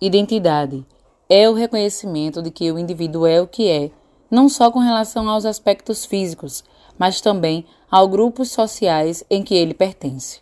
[0.00, 0.86] Identidade
[1.28, 3.90] é o reconhecimento de que o indivíduo é o que é,
[4.30, 6.62] não só com relação aos aspectos físicos,
[6.96, 10.40] mas também aos grupos sociais em que ele pertence.